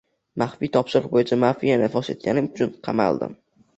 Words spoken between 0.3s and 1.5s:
«Maxfiy topshiriq bo‘yicha